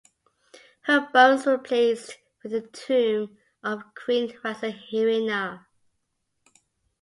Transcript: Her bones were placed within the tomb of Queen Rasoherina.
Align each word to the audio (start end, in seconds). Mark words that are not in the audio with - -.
Her 0.85 1.07
bones 1.13 1.45
were 1.45 1.59
placed 1.59 2.17
within 2.41 2.63
the 2.63 2.67
tomb 2.69 3.37
of 3.61 3.83
Queen 3.93 4.29
Rasoherina. 4.43 5.67